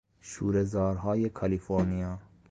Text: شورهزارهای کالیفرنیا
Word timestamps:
شورهزارهای 0.21 1.29
کالیفرنیا 1.29 2.19